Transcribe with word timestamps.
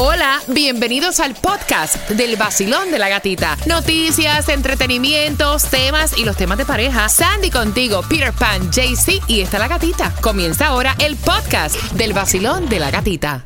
Hola, 0.00 0.40
bienvenidos 0.46 1.18
al 1.18 1.34
podcast 1.34 1.96
del 2.10 2.36
vacilón 2.36 2.92
de 2.92 3.00
la 3.00 3.08
gatita. 3.08 3.56
Noticias, 3.66 4.48
entretenimientos, 4.48 5.64
temas 5.64 6.16
y 6.16 6.24
los 6.24 6.36
temas 6.36 6.56
de 6.56 6.64
pareja. 6.64 7.08
Sandy 7.08 7.50
contigo, 7.50 8.02
Peter 8.08 8.32
Pan, 8.32 8.70
JC 8.70 9.20
y 9.26 9.40
está 9.40 9.58
la 9.58 9.66
gatita. 9.66 10.14
Comienza 10.20 10.68
ahora 10.68 10.94
el 11.00 11.16
podcast 11.16 11.74
del 11.94 12.12
vacilón 12.12 12.68
de 12.68 12.78
la 12.78 12.92
gatita. 12.92 13.44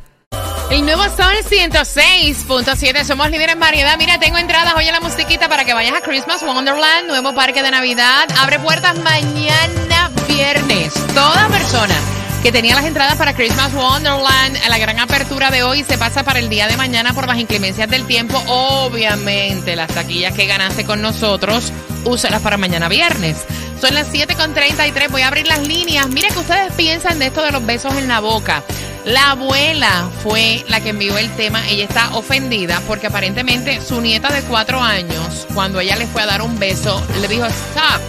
El 0.69 0.85
nuevo 0.85 1.01
Sol 1.05 1.35
106.7. 1.49 3.03
Somos 3.03 3.31
líderes 3.31 3.53
en 3.53 3.59
variedad. 3.59 3.97
Mira, 3.97 4.19
tengo 4.19 4.37
entradas 4.37 4.75
hoy 4.75 4.85
en 4.85 4.93
la 4.93 5.01
musiquita 5.01 5.49
para 5.49 5.65
que 5.65 5.73
vayas 5.73 5.95
a 5.95 6.01
Christmas 6.01 6.43
Wonderland, 6.43 7.07
nuevo 7.07 7.33
parque 7.33 7.63
de 7.63 7.71
Navidad. 7.71 8.27
Abre 8.37 8.59
puertas 8.59 8.99
mañana 8.99 10.11
viernes. 10.27 10.93
Toda 11.15 11.47
persona 11.47 11.95
que 12.43 12.51
tenía 12.51 12.75
las 12.75 12.83
entradas 12.83 13.15
para 13.15 13.33
Christmas 13.33 13.73
Wonderland, 13.73 14.57
la 14.67 14.77
gran 14.77 14.99
apertura 14.99 15.49
de 15.49 15.63
hoy 15.63 15.81
se 15.85 15.97
pasa 15.97 16.23
para 16.23 16.39
el 16.39 16.49
día 16.49 16.67
de 16.67 16.75
mañana 16.75 17.13
por 17.13 17.25
las 17.25 17.37
inclemencias 17.37 17.89
del 17.89 18.05
tiempo. 18.05 18.37
Obviamente, 18.47 19.77
las 19.77 19.87
taquillas 19.87 20.33
que 20.33 20.45
ganaste 20.45 20.83
con 20.83 21.01
nosotros, 21.01 21.71
úsalas 22.03 22.41
para 22.41 22.57
mañana 22.57 22.89
viernes. 22.89 23.45
Son 23.79 23.93
las 23.93 24.11
7.33, 24.11 25.09
voy 25.09 25.21
a 25.21 25.29
abrir 25.29 25.47
las 25.47 25.65
líneas. 25.65 26.09
Mira 26.09 26.27
que 26.27 26.39
ustedes 26.39 26.73
piensan 26.73 27.17
de 27.17 27.27
esto 27.27 27.41
de 27.41 27.51
los 27.51 27.65
besos 27.65 27.95
en 27.95 28.09
la 28.09 28.19
boca. 28.19 28.61
La 29.05 29.31
abuela 29.31 30.09
fue 30.21 30.65
la 30.67 30.81
que 30.81 30.89
envió 30.89 31.17
el 31.17 31.33
tema. 31.37 31.65
Ella 31.69 31.85
está 31.85 32.13
ofendida 32.13 32.81
porque 32.87 33.07
aparentemente 33.07 33.79
su 33.79 34.01
nieta 34.01 34.33
de 34.33 34.41
cuatro 34.41 34.81
años, 34.81 35.47
cuando 35.53 35.79
ella 35.79 35.95
le 35.95 36.07
fue 36.07 36.21
a 36.21 36.25
dar 36.25 36.41
un 36.41 36.59
beso, 36.59 37.01
le 37.21 37.27
dijo, 37.29 37.45
stop. 37.45 38.01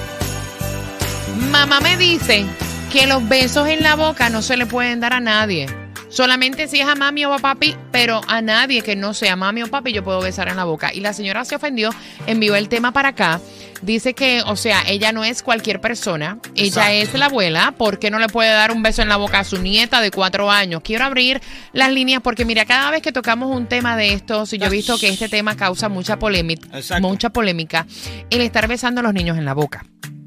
Mamá 1.52 1.78
me 1.78 1.96
dice 1.96 2.46
que 2.94 3.08
los 3.08 3.28
besos 3.28 3.66
en 3.66 3.82
la 3.82 3.96
boca 3.96 4.30
no 4.30 4.40
se 4.40 4.56
le 4.56 4.66
pueden 4.66 5.00
dar 5.00 5.14
a 5.14 5.18
nadie. 5.18 5.66
Solamente 6.10 6.68
si 6.68 6.78
es 6.78 6.86
a 6.86 6.94
mami 6.94 7.24
o 7.24 7.34
a 7.34 7.40
papi, 7.40 7.74
pero 7.90 8.20
a 8.28 8.40
nadie 8.40 8.82
que 8.82 8.94
no 8.94 9.14
sea 9.14 9.34
mami 9.34 9.64
o 9.64 9.66
papi 9.66 9.92
yo 9.92 10.04
puedo 10.04 10.20
besar 10.20 10.46
en 10.46 10.56
la 10.56 10.62
boca. 10.62 10.94
Y 10.94 11.00
la 11.00 11.12
señora 11.12 11.44
se 11.44 11.56
ofendió, 11.56 11.90
envió 12.28 12.54
el 12.54 12.68
tema 12.68 12.92
para 12.92 13.08
acá. 13.08 13.40
Dice 13.82 14.14
que, 14.14 14.42
o 14.46 14.54
sea, 14.54 14.84
ella 14.86 15.10
no 15.10 15.24
es 15.24 15.42
cualquier 15.42 15.80
persona, 15.80 16.38
ella 16.54 16.92
es 16.92 17.12
la 17.14 17.26
abuela, 17.26 17.74
¿por 17.76 17.98
qué 17.98 18.12
no 18.12 18.20
le 18.20 18.28
puede 18.28 18.52
dar 18.52 18.70
un 18.70 18.84
beso 18.84 19.02
en 19.02 19.08
la 19.08 19.16
boca 19.16 19.40
a 19.40 19.44
su 19.44 19.60
nieta 19.60 20.00
de 20.00 20.12
cuatro 20.12 20.48
años? 20.48 20.80
Quiero 20.84 21.04
abrir 21.04 21.42
las 21.72 21.90
líneas 21.90 22.20
porque, 22.22 22.44
mira, 22.44 22.64
cada 22.64 22.92
vez 22.92 23.02
que 23.02 23.10
tocamos 23.10 23.50
un 23.50 23.66
tema 23.66 23.96
de 23.96 24.12
estos, 24.12 24.52
y 24.52 24.58
yo 24.58 24.66
he 24.66 24.70
visto 24.70 24.98
que 24.98 25.08
este 25.08 25.28
tema 25.28 25.56
causa 25.56 25.88
mucha 25.88 26.20
polémica, 26.20 26.68
Exacto. 26.78 27.08
mucha 27.08 27.30
polémica, 27.30 27.88
el 28.30 28.40
estar 28.40 28.68
besando 28.68 29.00
a 29.00 29.02
los 29.02 29.14
niños 29.14 29.36
en 29.36 29.46
la 29.46 29.52
boca. 29.54 29.84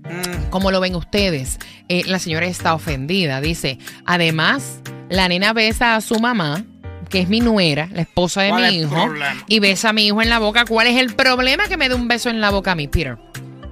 Mm, 0.09 0.49
¿Cómo 0.49 0.71
lo 0.71 0.79
ven 0.79 0.95
ustedes? 0.95 1.59
Eh, 1.89 2.03
la 2.05 2.19
señora 2.19 2.45
está 2.45 2.73
ofendida. 2.73 3.41
Dice, 3.41 3.77
además, 4.05 4.79
la 5.09 5.27
nena 5.27 5.53
besa 5.53 5.95
a 5.95 6.01
su 6.01 6.19
mamá, 6.19 6.63
que 7.09 7.21
es 7.21 7.29
mi 7.29 7.39
nuera, 7.41 7.89
la 7.93 8.01
esposa 8.01 8.41
de 8.41 8.49
¿Cuál 8.49 8.61
mi 8.63 8.67
es 8.79 8.83
hijo, 8.85 8.95
problema? 9.05 9.43
y 9.47 9.59
besa 9.59 9.89
a 9.89 9.93
mi 9.93 10.07
hijo 10.07 10.21
en 10.21 10.29
la 10.29 10.39
boca. 10.39 10.65
¿Cuál 10.65 10.87
es 10.87 10.97
el 10.97 11.15
problema 11.15 11.67
que 11.67 11.77
me 11.77 11.89
dé 11.89 11.95
un 11.95 12.07
beso 12.07 12.29
en 12.29 12.41
la 12.41 12.49
boca 12.49 12.71
a 12.71 12.75
mí, 12.75 12.87
Peter? 12.87 13.17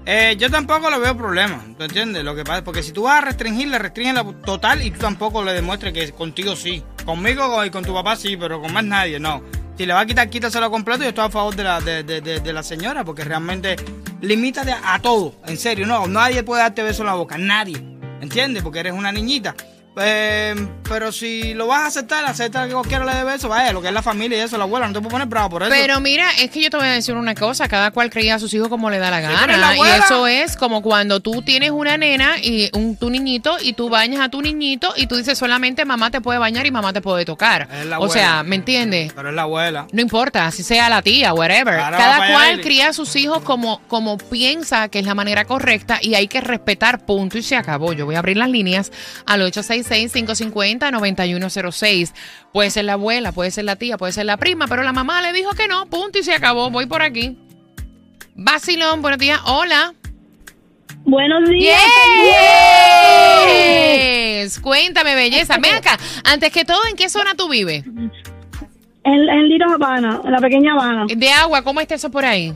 eh, 0.08 0.36
yo 0.38 0.52
tampoco 0.52 0.89
le 0.91 1.00
veo 1.00 1.17
problema, 1.17 1.63
¿tú 1.78 1.83
entiendes? 1.83 2.23
Lo 2.23 2.36
que 2.36 2.44
pasa 2.44 2.63
porque 2.63 2.83
si 2.83 2.91
tú 2.91 3.03
vas 3.03 3.17
a 3.23 3.25
restringir, 3.25 3.67
le 3.69 3.80
restringen 3.80 4.13
la 4.13 4.23
total 4.45 4.83
y 4.86 4.91
tú 4.91 5.00
tampoco 5.00 5.44
le 5.44 5.52
demuestres 5.53 5.94
que 5.94 6.11
contigo 6.11 6.56
sí. 6.56 6.83
Conmigo 7.06 7.66
y 7.66 7.72
con 7.72 7.83
tu 7.83 7.91
papá 7.94 8.16
sí, 8.16 8.38
pero 8.38 8.61
con 8.61 8.72
más 8.72 8.83
nadie 8.83 9.19
no. 9.19 9.41
Si 9.77 9.85
le 9.85 9.93
va 9.93 10.01
a 10.01 10.05
quitar, 10.05 10.29
quítaselo 10.29 10.71
completo. 10.71 11.03
Yo 11.03 11.09
estoy 11.09 11.25
a 11.25 11.29
favor 11.29 11.55
de 11.55 11.63
la, 11.63 11.81
de, 11.81 12.03
de- 12.03 12.21
de- 12.21 12.39
de 12.39 12.53
la 12.53 12.63
señora 12.63 13.03
porque 13.03 13.23
realmente 13.23 13.75
limítate 14.21 14.71
a, 14.71 14.99
todo, 14.99 15.35
en 15.45 15.57
serio. 15.57 15.85
No, 15.85 16.07
nadie 16.07 16.43
puede 16.43 16.61
darte 16.61 16.81
beso 16.81 17.01
en 17.03 17.07
la 17.07 17.15
boca, 17.15 17.37
nadie. 17.37 17.75
¿Entiendes? 18.21 18.63
Porque 18.63 18.79
eres 18.79 18.93
una 18.93 19.11
niñita. 19.11 19.53
Eh, 19.97 20.67
pero 20.88 21.11
si 21.11 21.53
lo 21.53 21.67
vas 21.67 21.83
a 21.83 21.88
aceptar, 21.88 22.25
acepta 22.25 22.67
que 22.67 22.73
cualquiera 22.73 23.05
le 23.05 23.13
dé 23.13 23.23
beso, 23.23 23.49
vaya, 23.49 23.73
lo 23.73 23.81
que 23.81 23.88
es 23.88 23.93
la 23.93 24.01
familia 24.01 24.38
y 24.38 24.41
eso, 24.41 24.57
la 24.57 24.65
abuela, 24.65 24.88
no 24.88 24.93
te 24.93 24.99
puedes 24.99 25.11
poner 25.11 25.27
bravo 25.27 25.49
por 25.49 25.63
eso. 25.63 25.71
Pero 25.71 25.99
mira, 25.99 26.29
es 26.39 26.51
que 26.51 26.61
yo 26.61 26.69
te 26.69 26.77
voy 26.77 26.88
a 26.88 26.91
decir 26.91 27.15
una 27.15 27.33
cosa, 27.33 27.67
cada 27.67 27.91
cual 27.91 28.09
cría 28.09 28.35
a 28.35 28.39
sus 28.39 28.53
hijos 28.53 28.67
como 28.67 28.89
le 28.89 28.97
da 28.97 29.09
la 29.09 29.21
gana. 29.21 29.75
y 29.75 29.81
eso 30.03 30.27
es 30.27 30.55
como 30.57 30.81
cuando 30.81 31.19
tú 31.19 31.41
tienes 31.41 31.71
una 31.71 31.97
nena 31.97 32.38
y 32.41 32.69
un, 32.73 32.97
tu 32.97 33.09
niñito 33.09 33.57
y 33.61 33.73
tú 33.73 33.89
bañas 33.89 34.22
a 34.22 34.29
tu 34.29 34.41
niñito 34.41 34.94
y 34.95 35.07
tú 35.07 35.16
dices 35.16 35.38
solamente 35.38 35.85
mamá 35.85 36.12
te 36.12 36.22
puede 36.22 36.39
bañar 36.39 36.66
y 36.66 36.72
mamá 36.72 36.94
te 36.94 37.01
puede 37.01 37.25
tocar. 37.25 37.67
Es 37.72 37.85
la 37.85 38.00
O 38.00 38.09
sea. 38.09 38.44
¿me 38.44 38.56
entiendes? 38.56 39.13
Pero 39.13 39.29
es 39.29 39.35
la 39.35 39.44
abuela. 39.44 39.88
No 39.91 40.01
importa, 40.01 40.47
así 40.47 40.63
sea 40.63 40.89
la 40.89 41.01
tía, 41.01 41.33
whatever. 41.33 41.79
Ahora 41.79 41.97
Cada 41.97 42.31
cual 42.31 42.62
cría 42.62 42.89
a 42.89 42.94
sus 42.94 43.16
hijos 43.16 43.41
como, 43.44 43.81
como 43.88 44.17
piensa 44.17 44.89
que 44.89 45.00
es 45.00 45.06
la 45.06 45.16
manera 45.16 45.45
correcta 45.45 46.00
y 46.01 46.16
hay 46.16 46.27
que 46.27 46.41
respetar, 46.41 47.06
punto 47.06 47.38
y 47.38 47.44
se 47.44 47.56
acabó. 47.56 47.94
Yo 47.94 48.06
voy 48.06 48.16
a 48.16 48.19
abrir 48.19 48.38
las 48.38 48.50
líneas 48.50 48.91
al 49.25 49.41
866-550-9106. 49.90 52.13
Puede 52.51 52.69
ser 52.69 52.85
la 52.85 52.94
abuela, 52.94 53.31
puede 53.31 53.51
ser 53.51 53.66
la 53.66 53.75
tía, 53.75 53.97
puede 53.97 54.13
ser 54.13 54.25
la 54.25 54.38
prima, 54.38 54.68
pero 54.68 54.84
la 54.84 54.94
mamá 54.94 55.22
le 55.22 55.34
dijo 55.34 55.51
que 55.51 55.68
no, 55.68 55.85
punto 55.88 56.19
y 56.19 56.23
se 56.23 56.34
acabó. 56.34 56.69
Voy 56.69 56.85
por 56.85 57.01
aquí. 57.01 57.38
Basilón, 58.35 59.01
buenos 59.01 59.19
días. 59.19 59.40
Hola. 59.45 59.94
Buenos 61.06 61.50
días. 61.50 61.81
Yes. 63.47 64.59
Cuéntame, 64.59 65.16
belleza. 65.16 65.57
Ven 65.57 65.75
acá. 65.75 65.97
Antes 66.24 66.51
que 66.51 66.66
todo, 66.66 66.79
¿en 66.90 66.95
qué 66.95 67.09
zona 67.09 67.35
tú 67.35 67.50
vives? 67.50 67.85
En, 67.85 68.12
en 69.03 69.47
Little 69.47 69.74
Habana, 69.74 70.22
en 70.24 70.31
la 70.31 70.40
pequeña 70.40 70.74
Habana. 70.74 71.06
De 71.16 71.29
agua, 71.29 71.62
¿cómo 71.62 71.79
está 71.79 71.95
eso 71.95 72.09
por 72.09 72.25
ahí? 72.25 72.53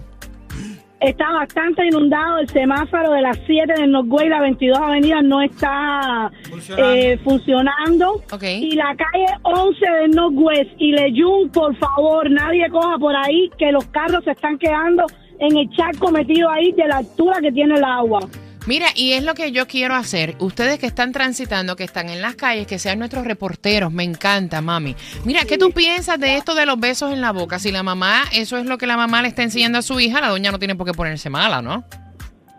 Está 1.02 1.32
bastante 1.32 1.86
inundado. 1.88 2.40
El 2.40 2.50
semáforo 2.50 3.12
de 3.12 3.22
las 3.22 3.38
7 3.46 3.74
del 3.74 3.92
Northway, 3.92 4.28
la 4.30 4.42
22 4.42 4.78
Avenida, 4.78 5.22
no 5.22 5.42
está 5.42 6.32
Funcionando. 6.50 6.94
eh, 6.94 7.18
funcionando. 7.24 8.24
Y 8.62 8.76
la 8.76 8.96
calle 8.96 9.26
11 9.44 9.86
del 10.02 10.12
Northwest 10.12 10.72
y 10.78 10.92
Leyun, 10.92 11.50
por 11.52 11.76
favor, 11.78 12.30
nadie 12.30 12.70
coja 12.70 12.98
por 12.98 13.16
ahí 13.16 13.50
que 13.58 13.72
los 13.72 13.86
carros 13.88 14.24
se 14.26 14.32
están 14.32 14.58
quedando 14.58 15.06
en 15.40 15.56
el 15.58 15.70
charco 15.72 16.12
metido 16.12 16.50
ahí 16.50 16.74
de 16.74 16.86
la 16.88 16.98
altura 16.98 17.40
que 17.42 17.52
tiene 17.52 17.76
el 17.76 17.84
agua. 17.84 18.20
Mira, 18.68 18.88
y 18.94 19.14
es 19.14 19.24
lo 19.24 19.34
que 19.34 19.52
yo 19.52 19.68
quiero 19.68 19.96
hacer. 19.96 20.36
Ustedes 20.40 20.78
que 20.80 20.86
están 20.86 21.12
transitando, 21.12 21.76
que 21.76 21.84
están 21.84 22.10
en 22.10 22.22
las 22.22 22.36
calles, 22.36 22.68
que 22.68 22.78
sean 22.78 23.00
nuestros 23.00 23.26
reporteros. 23.26 23.92
Me 23.92 24.04
encanta, 24.04 24.62
mami. 24.62 24.96
Mira, 25.26 25.42
¿qué 25.48 25.58
tú 25.58 25.72
piensas 25.72 26.20
de 26.20 26.36
esto 26.36 26.54
de 26.56 26.66
los 26.66 26.80
besos 26.80 27.12
en 27.14 27.22
la 27.22 27.32
boca? 27.32 27.58
Si 27.58 27.72
la 27.72 27.84
mamá, 27.84 28.24
eso 28.34 28.58
es 28.58 28.66
lo 28.66 28.78
que 28.78 28.86
la 28.86 28.98
mamá 28.98 29.22
le 29.22 29.30
está 29.30 29.44
enseñando 29.44 29.80
a 29.80 29.82
su 29.82 30.00
hija, 30.00 30.22
la 30.22 30.28
doña 30.30 30.52
no 30.52 30.60
tiene 30.60 30.76
por 30.76 30.86
qué 30.86 30.94
ponerse 30.94 31.30
mala, 31.30 31.62
¿no? 31.62 31.84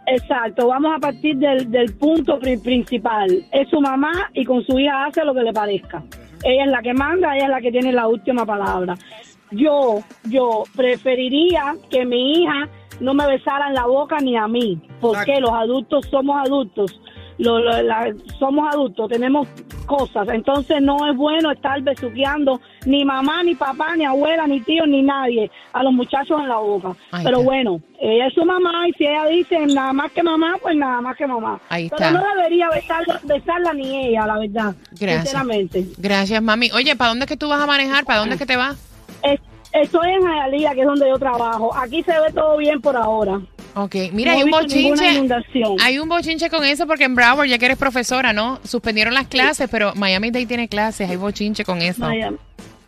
Exacto, 0.07 0.67
vamos 0.67 0.93
a 0.97 0.99
partir 0.99 1.37
del, 1.37 1.71
del 1.71 1.95
punto 1.95 2.41
pri- 2.41 2.57
principal. 2.59 3.45
Es 3.53 3.69
su 3.69 3.81
mamá 3.81 4.11
y 4.35 4.45
con 4.45 4.65
su 4.67 4.77
hija 4.79 5.05
hace 5.07 5.25
lo 5.25 5.33
que 5.35 5.43
le 5.43 5.53
parezca. 5.53 6.03
Ella 6.43 6.65
es 6.65 6.71
la 6.71 6.83
que 6.83 6.95
manda, 6.95 7.37
ella 7.37 7.45
es 7.45 7.51
la 7.51 7.61
que 7.61 7.71
tiene 7.71 7.93
la 7.93 8.09
última 8.09 8.45
palabra. 8.45 8.97
Yo, 9.53 10.01
yo 10.25 10.65
preferiría 10.75 11.75
que 11.91 12.05
mi 12.07 12.33
hija 12.43 12.69
no 13.01 13.15
me 13.15 13.27
besara 13.27 13.69
en 13.69 13.75
la 13.75 13.87
boca 13.87 14.19
ni 14.21 14.37
a 14.37 14.47
mí, 14.47 14.79
porque 15.01 15.33
Exacto. 15.33 15.41
los 15.41 15.51
adultos 15.53 16.07
somos 16.11 16.37
adultos, 16.47 17.01
lo- 17.39 17.59
lo- 17.59 17.83
la- 17.83 18.15
somos 18.39 18.73
adultos, 18.73 19.09
tenemos 19.09 19.49
cosas, 19.87 20.29
entonces 20.29 20.81
no 20.83 21.11
es 21.11 21.17
bueno 21.17 21.51
estar 21.51 21.81
besuqueando 21.83 22.61
ni 22.87 23.05
mamá, 23.05 23.43
ni 23.43 23.55
papá, 23.57 23.97
ni 23.97 24.05
abuela, 24.05 24.47
ni 24.47 24.61
tío, 24.61 24.87
ni 24.87 25.03
nadie 25.03 25.51
a 25.73 25.83
los 25.83 25.93
muchachos 25.93 26.39
en 26.41 26.49
la 26.49 26.59
boca. 26.59 26.91
Ahí 27.11 27.25
Pero 27.25 27.39
está. 27.39 27.45
bueno, 27.51 27.81
ella 27.99 28.27
es 28.29 28.35
su 28.35 28.45
mamá 28.45 28.87
y 28.89 28.93
si 28.93 29.07
ella 29.07 29.25
dice 29.27 29.59
nada 29.67 29.93
más 29.93 30.13
que 30.13 30.23
mamá, 30.23 30.55
pues 30.63 30.77
nada 30.77 31.01
más 31.01 31.17
que 31.17 31.27
mamá. 31.27 31.59
Ahí 31.71 31.89
Pero 31.91 32.05
está. 32.09 32.11
no 32.13 32.35
debería 32.37 32.69
besarla, 32.71 33.21
besarla 33.25 33.73
ni 33.73 34.07
ella, 34.09 34.27
la 34.27 34.39
verdad. 34.39 34.75
Gracias. 34.93 35.23
Sinceramente. 35.31 35.87
Gracias, 35.99 36.41
mami. 36.43 36.71
Oye, 36.73 36.95
¿para 36.95 37.09
dónde 37.09 37.25
es 37.25 37.29
que 37.29 37.37
tú 37.37 37.49
vas 37.49 37.61
a 37.61 37.67
manejar? 37.67 38.05
¿Para 38.05 38.21
dónde 38.21 38.35
es 38.35 38.39
que 38.41 38.47
te 38.47 38.57
vas? 38.57 38.77
Es- 39.25 39.41
estoy 39.73 40.11
en 40.11 40.23
Hialeah, 40.23 40.75
que 40.75 40.81
es 40.81 40.87
donde 40.87 41.09
yo 41.09 41.19
trabajo. 41.19 41.75
Aquí 41.77 42.03
se 42.03 42.13
ve 42.13 42.33
todo 42.35 42.57
bien 42.57 42.81
por 42.81 42.97
ahora. 42.97 43.41
Ok, 43.75 43.95
mira, 44.13 44.33
No 44.33 44.39
hay 44.39 44.45
un 44.45 44.51
bochinche. 44.51 45.23
Hay 45.81 45.99
un 45.99 46.09
bochinche 46.09 46.49
con 46.51 46.65
eso 46.65 46.87
porque 46.87 47.05
en 47.05 47.15
Broward, 47.15 47.47
ya 47.47 47.59
que 47.59 47.67
eres 47.67 47.79
profesora, 47.79 48.33
¿no? 48.33 48.59
Suspendieron 48.65 49.15
las 49.15 49.29
clases, 49.29 49.69
pero 49.71 49.95
Miami 49.95 50.31
Dade 50.31 50.47
tiene 50.47 50.69
clases, 50.69 51.09
hay 51.09 51.17
bochinche 51.17 51.65
con 51.65 51.81
eso. 51.81 52.03
Miami. 52.03 52.37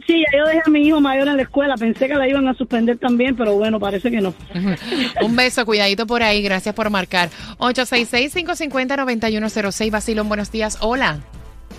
Sí, 0.07 0.25
ya 0.33 0.39
yo 0.39 0.45
dejé 0.47 0.63
a 0.67 0.71
mi 0.71 0.81
hijo 0.81 1.01
mayor 1.01 1.29
en 1.29 1.37
la 1.37 1.43
escuela. 1.43 1.77
Pensé 1.77 2.09
que 2.09 2.15
la 2.15 2.29
iban 2.29 2.49
a 2.49 2.55
suspender 2.55 2.99
también, 2.99 3.37
pero 3.37 3.55
bueno, 3.55 3.79
parece 3.79 4.11
que 4.11 4.21
no. 4.21 4.35
Un 5.23 5.37
beso, 5.37 5.65
cuidadito 5.65 6.05
por 6.07 6.25
ahí, 6.25 6.43
gracias 6.43 6.75
por 6.75 6.91
marcar. 6.91 7.31
866-550-9106, 7.59 9.91
Basilón, 9.93 10.29
buenos 10.29 10.51
días, 10.51 10.79
hola. 10.81 11.21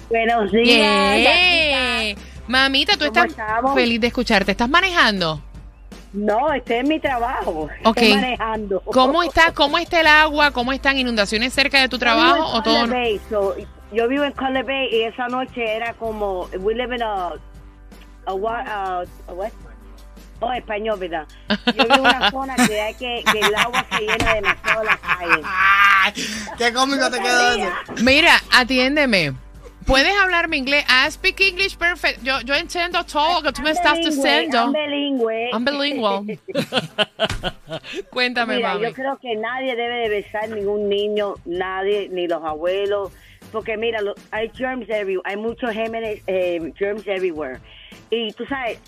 Buenos 0.10 0.50
días. 0.52 0.66
Yeah. 0.66 2.16
Mamita, 2.48 2.94
tú 2.94 3.00
¿Cómo 3.06 3.08
estás 3.08 3.26
estamos? 3.28 3.74
feliz 3.74 4.02
de 4.02 4.08
escucharte, 4.08 4.52
¿estás 4.52 4.70
manejando? 4.70 5.42
No, 6.12 6.54
este 6.54 6.80
es 6.80 6.88
mi 6.88 7.00
trabajo. 7.00 7.70
Ok. 7.84 7.98
Estoy 7.98 8.16
manejando. 8.16 8.82
¿Cómo 8.82 9.24
está, 9.24 9.52
¿Cómo 9.54 9.78
está 9.78 10.02
el 10.02 10.08
agua? 10.08 10.52
¿Cómo 10.52 10.72
están 10.74 10.98
inundaciones 10.98 11.54
cerca 11.54 11.80
de 11.80 11.90
tu 11.90 11.98
trabajo? 11.98 12.46
¿O 12.54 12.62
todo? 12.62 12.82
Color 12.82 12.90
Bay, 12.90 13.22
so, 13.30 13.56
yo 13.92 14.08
vivo 14.08 14.24
en 14.24 14.32
Color 14.34 14.66
Bay 14.66 14.90
y 14.92 15.04
esa 15.04 15.28
noche 15.28 15.76
era 15.76 15.94
como 15.94 16.48
we 16.60 16.76
live 16.76 16.96
in 16.96 17.02
a 17.02 17.34
a, 18.26 18.32
a, 18.32 19.02
a 19.28 19.34
what? 19.34 19.50
Oh, 20.40 20.52
español, 20.52 21.00
¿verdad? 21.00 21.26
Yo 21.68 21.84
vivo 21.84 21.96
en 21.96 22.02
una 22.02 22.30
zona 22.32 22.56
que 22.68 22.82
hay 22.82 22.94
que, 22.96 23.24
que 23.32 23.40
el 23.40 23.56
agua 23.56 23.86
se 23.90 24.02
llena 24.02 24.34
demasiado 24.34 24.84
las 24.84 25.00
calles. 25.00 25.46
¡Qué 26.58 26.74
cómico 26.74 27.10
te 27.10 27.20
quedó 27.20 27.52
eso! 27.54 27.72
Mira, 28.04 28.34
atiéndeme. 28.52 29.34
Puedes 29.86 30.14
hablarme 30.22 30.58
inglés. 30.58 30.86
I 30.90 31.10
speak 31.12 31.40
English 31.42 31.78
perfect. 31.78 32.22
Yo, 32.24 32.40
yo 32.42 32.54
entiendo 32.56 33.04
todo 33.06 33.42
lo 33.42 33.44
que 33.44 33.52
tú 33.54 33.62
me 33.62 33.72
estás 33.72 33.98
diciendo. 33.98 34.72
bilingüe. 34.72 35.50
I'm 35.52 35.66
bilingual. 35.66 36.26
Cuéntame, 38.12 38.58
Mira, 38.58 38.74
mami. 38.76 38.86
yo 38.86 38.94
creo 38.94 39.18
que 39.20 39.36
nadie 39.36 39.76
debe 39.76 39.96
de 39.96 40.10
besar 40.10 40.50
ningún 40.50 40.90
niño, 40.90 41.36
nadie, 41.46 42.10
ni 42.10 42.28
los 42.28 42.44
abuelos, 42.44 43.12
porque 43.52 43.78
mira, 43.78 44.02
lo- 44.02 44.16
hay 44.32 44.50
germs 44.56 44.90
everywhere, 44.90 45.22
hay 45.30 45.38
muchos 45.38 45.72
gémenes, 45.72 46.22
eh, 46.28 46.72
germs 46.78 47.06
everywhere. 47.08 47.60
Y 48.10 48.32
tú 48.34 48.46
sabes, 48.46 48.80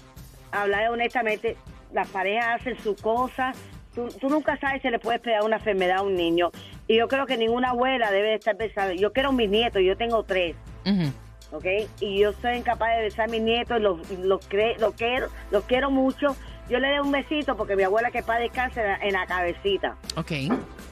hablar 0.51 0.89
honestamente, 0.91 1.57
las 1.94 2.07
parejas 2.09 2.62
hacen 2.62 2.77
su 2.83 2.95
cosa, 2.95 3.53
tú, 3.94 4.07
tú 4.19 4.30
nunca 4.30 4.57
sabes 4.57 4.81
si 4.81 4.89
le 4.89 5.00
puedes 5.00 5.21
pegar 5.21 5.44
una 5.44 5.57
enfermedad 5.57 5.98
a 5.98 6.01
un 6.03 6.15
niño. 6.15 6.51
Y 6.88 6.98
yo 6.98 7.07
creo 7.07 7.25
que 7.25 7.38
ninguna 7.38 7.71
abuela 7.71 8.12
debe 8.12 8.30
de 8.30 8.36
estar 8.36 8.56
besando. 8.56 8.94
Yo 8.94 9.12
quiero 9.12 9.31
mis 9.31 9.50
nietos, 9.50 9.81
yo 9.83 9.98
tengo 9.98 10.24
tres. 10.24 10.56
Ujú. 10.86 11.12
¿ok? 11.58 11.66
Y 12.00 12.20
yo 12.20 12.34
soy 12.42 12.58
incapaz 12.58 12.96
de 12.98 13.04
besar 13.04 13.26
a 13.28 13.32
mis 13.32 13.42
nietos, 13.42 13.80
los, 13.82 14.10
los, 14.20 14.42
cre- 14.50 14.78
los 14.78 14.94
quiero, 14.96 15.28
los 15.52 15.64
quiero 15.66 15.90
mucho. 15.92 16.36
Yo 16.70 16.80
le 16.80 16.90
doy 16.90 17.00
un 17.00 17.12
besito 17.12 17.56
porque 17.56 17.76
mi 17.76 17.84
abuela 17.84 18.10
que 18.12 18.24
padre 18.24 18.44
descansa 18.44 18.82
en 18.82 18.88
la, 18.88 18.96
en 19.08 19.14
la 19.14 19.26
cabecita, 19.28 19.96
Ok, 20.16 20.32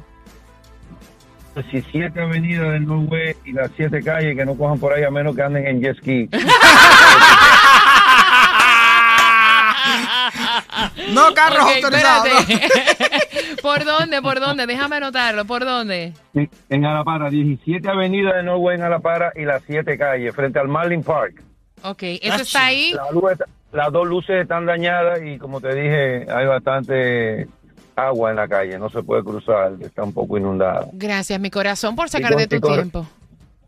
17 1.55 2.21
avenidas 2.21 2.71
del 2.71 2.85
Norway 2.85 3.35
y 3.45 3.51
las 3.51 3.71
7 3.75 4.03
calles 4.03 4.35
que 4.35 4.45
no 4.45 4.55
cojan 4.55 4.79
por 4.79 4.93
ahí 4.93 5.03
a 5.03 5.09
menos 5.09 5.35
que 5.35 5.41
anden 5.41 5.65
en 5.65 5.81
jet 5.81 5.97
ski. 5.97 6.29
No 11.13 11.33
carros 11.33 11.63
Ok, 11.65 11.71
autorizados. 11.83 12.27
no. 12.33 12.39
espérate. 12.39 13.55
¿Por 13.61 13.85
dónde? 13.85 14.21
¿Por 14.21 14.39
dónde? 14.39 14.67
Déjame 14.67 14.97
anotarlo. 14.97 15.45
¿Por 15.45 15.65
dónde? 15.65 16.13
En- 16.33 16.49
en 16.69 16.85
Alapara, 16.85 17.29
17 17.29 17.89
avenidas 17.89 18.35
del 18.35 18.45
Norway 18.45 18.75
en 18.75 18.83
Alapara 18.83 19.31
y 19.35 19.43
las 19.45 19.61
7 19.67 19.97
calles 19.97 20.35
frente 20.35 20.59
al 20.59 20.67
Marlin 20.67 21.03
Park. 21.03 21.41
Ok, 21.83 22.03
eso 22.21 22.41
está 22.41 22.65
ahí. 22.65 22.93
La 22.93 23.11
luz 23.11 23.31
está- 23.31 23.45
las 23.71 23.91
dos 23.91 24.07
luces 24.07 24.41
están 24.41 24.65
dañadas 24.65 25.19
y 25.23 25.37
como 25.37 25.59
te 25.61 25.73
dije, 25.75 26.25
hay 26.31 26.45
bastante 26.47 27.47
agua 27.95 28.29
en 28.29 28.35
la 28.37 28.47
calle, 28.47 28.77
no 28.79 28.89
se 28.89 29.03
puede 29.03 29.23
cruzar, 29.23 29.73
está 29.81 30.03
un 30.03 30.13
poco 30.13 30.37
inundada. 30.37 30.87
Gracias, 30.93 31.39
mi 31.39 31.49
corazón, 31.49 31.95
por 31.95 32.09
sacar 32.09 32.35
de 32.35 32.47
tu 32.47 32.59
tiempo. 32.61 33.05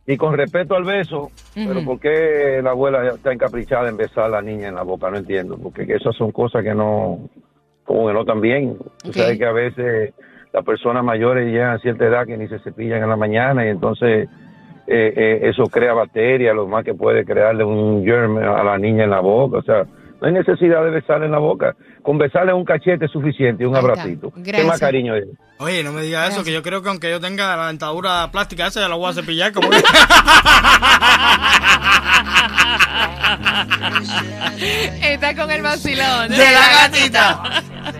Y 0.07 0.17
con 0.17 0.35
respecto 0.35 0.75
al 0.75 0.83
beso, 0.85 1.29
pero. 1.53 1.83
¿por 1.83 1.99
qué 1.99 2.61
la 2.63 2.71
abuela 2.71 3.07
está 3.09 3.31
encaprichada 3.31 3.89
en 3.89 3.97
besar 3.97 4.25
a 4.25 4.29
la 4.29 4.41
niña 4.41 4.69
en 4.69 4.75
la 4.75 4.81
boca? 4.83 5.09
No 5.11 5.17
entiendo, 5.17 5.57
porque 5.61 5.83
esas 5.83 6.15
son 6.15 6.31
cosas 6.31 6.63
que 6.63 6.73
no, 6.73 7.19
como 7.83 8.07
que 8.07 8.13
no 8.13 8.21
están 8.21 8.41
bien. 8.41 8.77
Tú 9.03 9.09
Ok. 9.09 9.15
sabes 9.15 9.37
que 9.37 9.45
a 9.45 9.51
veces 9.51 10.13
las 10.51 10.65
personas 10.65 11.03
mayores 11.03 11.45
llegan 11.45 11.75
a 11.75 11.79
cierta 11.79 12.05
edad 12.05 12.25
que 12.25 12.37
ni 12.37 12.47
se 12.47 12.57
cepillan 12.59 13.03
en 13.03 13.09
la 13.09 13.17
mañana 13.17 13.63
y 13.65 13.69
entonces 13.69 14.27
eh, 14.87 15.13
eh, 15.15 15.39
eso 15.43 15.65
crea 15.65 15.93
bacterias, 15.93 16.55
lo 16.55 16.65
más 16.65 16.83
que 16.83 16.95
puede 16.95 17.23
crearle 17.23 17.63
un 17.63 18.03
germ 18.03 18.37
a 18.37 18.63
la 18.63 18.79
niña 18.79 19.03
en 19.03 19.11
la 19.11 19.19
boca. 19.19 19.57
O 19.59 19.61
sea, 19.61 19.85
no 20.21 20.27
hay 20.27 20.33
necesidad 20.33 20.83
de 20.83 20.91
besarle 20.91 21.25
en 21.25 21.31
la 21.31 21.39
boca. 21.39 21.75
Con 22.01 22.17
besarle 22.17 22.53
un 22.53 22.65
cachete 22.65 23.05
es 23.05 23.11
suficiente 23.11 23.63
y 23.63 23.65
un 23.65 23.75
abracito. 23.75 24.33
¿Qué 24.43 24.63
más 24.63 24.79
cariño 24.79 25.15
es? 25.15 25.25
Oye, 25.59 25.83
no 25.83 25.91
me 25.91 26.01
digas 26.01 26.33
eso, 26.33 26.43
que 26.43 26.53
yo 26.53 26.61
creo 26.61 26.81
que 26.81 26.89
aunque 26.89 27.09
yo 27.09 27.19
tenga 27.19 27.55
la 27.55 27.67
dentadura 27.67 28.29
plástica 28.31 28.67
esa, 28.67 28.81
ya 28.81 28.89
la 28.89 28.95
voy 28.95 29.09
a 29.09 29.13
cepillar 29.13 29.51
como. 29.51 29.69
Está 35.01 35.35
con 35.35 35.51
el 35.51 35.61
vacilón. 35.61 36.29
De 36.29 36.37
la 36.37 36.87
gatita. 36.87 37.43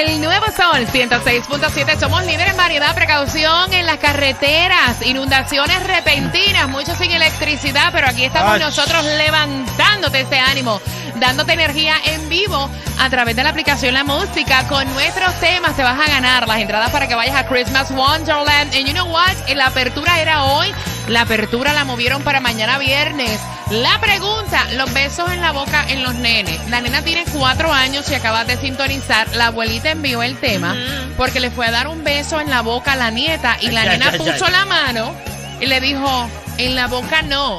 El 0.00 0.18
nuevo 0.22 0.46
sol 0.46 0.86
106.7. 0.86 1.98
Somos 2.00 2.24
líderes 2.24 2.52
en 2.52 2.56
variedad, 2.56 2.94
precaución 2.94 3.70
en 3.74 3.84
las 3.84 3.98
carreteras, 3.98 5.04
inundaciones 5.04 5.86
repentinas, 5.86 6.70
muchos 6.70 6.96
sin 6.96 7.10
electricidad, 7.10 7.90
pero 7.92 8.06
aquí 8.06 8.24
estamos 8.24 8.54
Ach. 8.54 8.60
nosotros 8.60 9.04
levantándote 9.04 10.20
ese 10.20 10.38
ánimo, 10.38 10.80
dándote 11.16 11.52
energía 11.52 11.96
en 12.06 12.30
vivo 12.30 12.70
a 12.98 13.10
través 13.10 13.36
de 13.36 13.42
la 13.42 13.50
aplicación 13.50 13.92
La 13.92 14.02
Música. 14.02 14.66
Con 14.68 14.90
nuestros 14.94 15.34
temas 15.34 15.76
te 15.76 15.82
vas 15.82 16.00
a 16.00 16.08
ganar 16.08 16.48
las 16.48 16.60
entradas 16.60 16.90
para 16.90 17.06
que 17.06 17.14
vayas 17.14 17.36
a 17.36 17.46
Christmas 17.46 17.90
Wonderland. 17.90 18.74
And 18.74 18.86
you 18.86 18.94
know 18.94 19.06
what? 19.06 19.36
La 19.54 19.66
apertura 19.66 20.18
era 20.18 20.44
hoy. 20.44 20.72
La 21.10 21.22
apertura 21.22 21.72
la 21.72 21.84
movieron 21.84 22.22
para 22.22 22.38
mañana 22.38 22.78
viernes. 22.78 23.40
La 23.72 24.00
pregunta, 24.00 24.64
los 24.76 24.94
besos 24.94 25.28
en 25.32 25.40
la 25.40 25.50
boca 25.50 25.84
en 25.88 26.04
los 26.04 26.14
nenes. 26.14 26.60
La 26.70 26.80
nena 26.80 27.02
tiene 27.02 27.24
cuatro 27.32 27.72
años 27.72 28.08
y 28.08 28.14
acabas 28.14 28.46
de 28.46 28.56
sintonizar. 28.56 29.26
La 29.34 29.48
abuelita 29.48 29.90
envió 29.90 30.22
el 30.22 30.36
tema 30.38 30.76
porque 31.16 31.40
le 31.40 31.50
fue 31.50 31.66
a 31.66 31.72
dar 31.72 31.88
un 31.88 32.04
beso 32.04 32.40
en 32.40 32.48
la 32.48 32.60
boca 32.62 32.92
a 32.92 32.96
la 32.96 33.10
nieta 33.10 33.56
y 33.60 33.72
la 33.72 33.86
nena 33.86 34.12
puso 34.12 34.48
la 34.50 34.64
mano 34.66 35.12
y 35.60 35.66
le 35.66 35.80
dijo, 35.80 36.30
en 36.58 36.76
la 36.76 36.86
boca 36.86 37.22
no. 37.22 37.58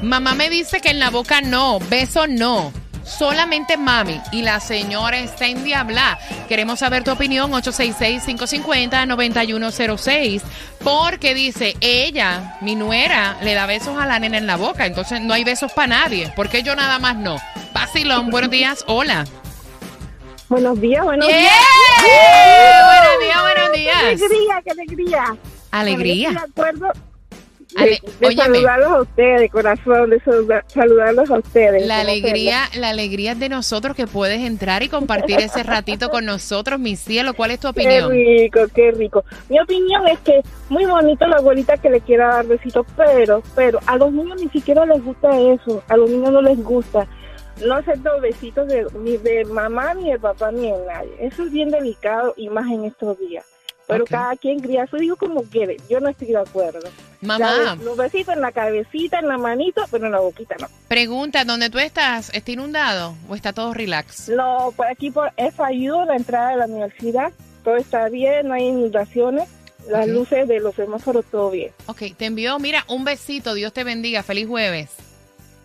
Mamá 0.00 0.32
me 0.32 0.48
dice 0.48 0.80
que 0.80 0.88
en 0.88 0.98
la 0.98 1.10
boca 1.10 1.42
no, 1.42 1.80
beso 1.90 2.26
no. 2.26 2.72
Solamente 3.08 3.76
mami. 3.76 4.20
Y 4.32 4.42
la 4.42 4.60
señora 4.60 5.18
está 5.18 5.46
en 5.46 5.64
diabla. 5.64 6.18
Queremos 6.48 6.78
saber 6.80 7.04
tu 7.04 7.10
opinión, 7.10 7.50
866-550-9106. 7.52 10.42
Porque 10.84 11.34
dice, 11.34 11.74
ella, 11.80 12.56
mi 12.60 12.74
nuera, 12.76 13.36
le 13.42 13.54
da 13.54 13.66
besos 13.66 13.98
a 13.98 14.06
la 14.06 14.18
nena 14.18 14.38
en 14.38 14.46
la 14.46 14.56
boca. 14.56 14.86
Entonces 14.86 15.20
no 15.20 15.34
hay 15.34 15.44
besos 15.44 15.72
para 15.72 15.88
nadie. 15.88 16.32
¿Por 16.36 16.48
qué 16.48 16.62
yo 16.62 16.74
nada 16.76 16.98
más 16.98 17.16
no? 17.16 17.36
Vacilón, 17.72 18.30
buenos 18.30 18.50
días, 18.50 18.84
hola. 18.86 19.24
Buenos 20.48 20.80
días, 20.80 21.04
buenos 21.04 21.28
¡Yeah! 21.28 21.36
días. 21.36 21.52
Buenos 22.84 23.20
días, 23.20 23.40
buenos 23.42 23.68
¡Qué 23.72 23.78
días. 23.80 23.96
alegría, 23.98 24.62
qué 24.64 24.70
alegría! 24.70 25.36
Alegría. 25.70 26.28
Bueno, 26.30 26.40
yo 26.40 26.46
estoy 26.46 26.64
de 26.64 26.70
acuerdo 26.78 26.92
de, 27.76 28.32
saludarlos 28.34 28.90
a 28.90 29.00
ustedes, 29.02 29.40
de 29.40 29.48
corazón, 29.50 30.10
de 30.10 30.20
saluda- 30.20 30.64
saludarlos 30.68 31.30
a 31.30 31.38
ustedes. 31.38 31.86
La 31.86 32.00
alegría, 32.00 32.60
la 32.74 32.88
alegría 32.88 33.32
es 33.32 33.38
de 33.40 33.48
nosotros 33.48 33.94
que 33.94 34.06
puedes 34.06 34.40
entrar 34.40 34.82
y 34.82 34.88
compartir 34.88 35.38
ese 35.40 35.62
ratito 35.62 36.08
con 36.08 36.24
nosotros, 36.24 36.80
mi 36.80 36.96
cielo. 36.96 37.34
¿Cuál 37.34 37.50
es 37.52 37.60
tu 37.60 37.72
Qué 37.72 37.80
opinión? 37.80 38.10
rico, 38.10 38.60
qué 38.74 38.90
rico. 38.92 39.24
Mi 39.48 39.60
opinión 39.60 40.06
es 40.08 40.18
que 40.20 40.40
muy 40.70 40.86
bonito 40.86 41.26
la 41.26 41.36
abuelita 41.36 41.76
que 41.76 41.90
le 41.90 42.00
quiera 42.00 42.28
dar 42.28 42.46
besitos, 42.46 42.86
pero, 42.96 43.42
pero 43.54 43.78
a 43.86 43.96
los 43.96 44.12
niños 44.12 44.40
ni 44.40 44.48
siquiera 44.48 44.86
les 44.86 45.02
gusta 45.04 45.28
eso. 45.38 45.82
A 45.88 45.96
los 45.96 46.08
niños 46.08 46.30
no 46.30 46.42
les 46.42 46.62
gusta. 46.62 47.06
No 47.66 47.74
acepto 47.74 48.20
besitos 48.20 48.68
de, 48.68 48.86
ni 49.00 49.16
de 49.16 49.44
mamá, 49.44 49.92
ni 49.94 50.12
de 50.12 50.18
papá, 50.18 50.52
ni 50.52 50.70
de 50.70 50.78
nadie. 50.86 51.10
Eso 51.20 51.42
es 51.42 51.50
bien 51.52 51.70
delicado 51.70 52.32
y 52.36 52.48
más 52.48 52.66
en 52.70 52.84
estos 52.84 53.18
días. 53.18 53.44
Pero 53.88 54.04
Ok. 54.04 54.10
cada 54.10 54.36
quien 54.36 54.60
cría 54.60 54.82
a 54.84 54.86
su 54.86 54.98
hijo 54.98 55.16
como 55.16 55.42
quiere. 55.42 55.78
Yo 55.88 55.98
no 55.98 56.08
estoy 56.10 56.28
de 56.28 56.36
acuerdo. 56.36 56.80
Mamá, 57.22 57.74
los 57.82 57.96
besitos 57.96 58.34
en 58.34 58.42
la 58.42 58.52
cabecita, 58.52 59.18
en 59.18 59.26
la 59.26 59.38
manito, 59.38 59.82
pero 59.90 60.06
en 60.06 60.12
la 60.12 60.20
boquita 60.20 60.54
no. 60.60 60.68
pregunta, 60.86 61.44
¿dónde 61.44 61.68
tú 61.70 61.78
estás? 61.80 62.30
¿Está 62.32 62.52
inundado 62.52 63.14
o 63.28 63.34
está 63.34 63.52
todo 63.52 63.74
relax? 63.74 64.28
No, 64.28 64.72
por 64.76 64.86
aquí 64.86 65.10
por 65.10 65.32
FIU, 65.34 66.04
la 66.04 66.14
entrada 66.16 66.50
de 66.50 66.56
la 66.58 66.66
universidad, 66.66 67.32
todo 67.64 67.76
está 67.76 68.08
bien, 68.08 68.46
no 68.46 68.54
hay 68.54 68.64
inundaciones, 68.66 69.48
las 69.88 70.06
Ok. 70.06 70.12
luces 70.14 70.46
de 70.48 70.60
los 70.60 70.74
semáforos, 70.76 71.24
todo 71.30 71.50
bien. 71.50 71.72
Ok, 71.86 72.02
te 72.16 72.26
envió, 72.26 72.58
mira, 72.60 72.84
un 72.88 73.04
besito, 73.04 73.54
Dios 73.54 73.72
te 73.72 73.82
bendiga, 73.84 74.22
feliz 74.22 74.46
jueves. 74.46 74.90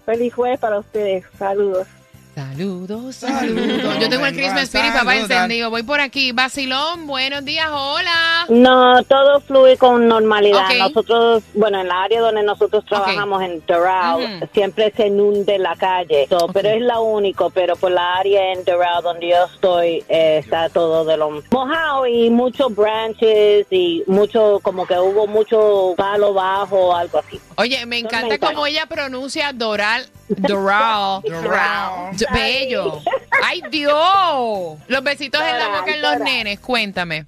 Feliz 0.05 0.33
jueves 0.33 0.59
para 0.59 0.79
ustedes, 0.79 1.23
saludos. 1.37 1.87
Saludos, 2.35 3.17
saludos. 3.17 3.99
Yo 3.99 4.09
tengo 4.09 4.25
el 4.25 4.33
Christmas 4.33 4.63
Spirit, 4.63 4.91
papá, 4.91 5.15
encendido. 5.15 5.69
Voy 5.69 5.83
por 5.83 5.99
aquí. 5.99 6.31
Basilón, 6.31 7.05
buenos 7.05 7.45
días, 7.45 7.67
hola. 7.71 8.47
No, 8.49 9.03
todo 9.03 9.39
fluye 9.41 9.77
con 9.77 10.07
normalidad. 10.07 10.67
Nosotros, 10.79 11.43
bueno, 11.53 11.81
en 11.81 11.87
la 11.87 12.01
área 12.03 12.21
donde 12.21 12.41
nosotros 12.41 12.83
trabajamos 12.85 13.43
en 13.43 13.63
Doral, 13.67 14.37
Ujú. 14.37 14.49
siempre 14.51 14.91
se 14.97 15.07
inunde 15.07 15.59
la 15.59 15.75
calle. 15.75 16.25
So, 16.27 16.47
Pero 16.51 16.69
es 16.69 16.81
la 16.81 16.99
único, 16.99 17.51
pero 17.51 17.75
por 17.75 17.91
la 17.91 18.15
área 18.15 18.51
en 18.53 18.63
Doral 18.65 19.03
donde 19.03 19.29
yo 19.29 19.45
estoy, 19.53 20.03
eh, 20.09 20.39
está 20.39 20.69
todo 20.69 21.05
de 21.05 21.17
lo 21.17 21.29
mojado 21.51 22.07
y 22.07 22.31
muchos 22.31 22.73
branches 22.75 23.67
y 23.69 24.03
mucho, 24.07 24.59
como 24.63 24.87
que 24.87 24.97
hubo 24.97 25.27
mucho 25.27 25.93
palo 25.95 26.33
bajo, 26.33 26.95
algo 26.95 27.19
así. 27.19 27.39
Oye, 27.57 27.85
me 27.85 27.99
encanta 27.99 28.39
cómo 28.39 28.65
ella 28.65 28.87
pronuncia 28.87 29.53
Doral. 29.53 30.07
Doral. 30.29 31.21
Doral. 31.23 32.15
Bello. 32.33 33.01
¡Ay, 33.43 33.61
Dios! 33.69 34.77
Los 34.87 35.03
besitos 35.03 35.41
en 35.41 35.59
la 35.59 35.67
boca 35.79 35.91
en 35.93 36.01
los 36.01 36.11
Doral. 36.13 36.23
nenes, 36.23 36.59
cuéntame. 36.59 37.25